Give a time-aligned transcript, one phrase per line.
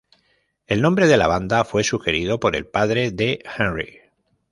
[0.65, 4.01] El nombre de la banda fue sugerido por el padre de Henrik.